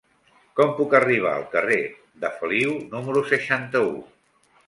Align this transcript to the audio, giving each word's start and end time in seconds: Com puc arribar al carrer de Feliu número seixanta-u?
Com 0.59 0.71
puc 0.79 0.95
arribar 0.99 1.33
al 1.39 1.43
carrer 1.51 1.77
de 2.25 2.33
Feliu 2.39 2.73
número 2.97 3.23
seixanta-u? 3.35 3.95